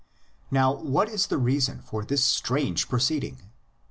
[0.49, 3.37] Now what is the reason for this strange proceed ing?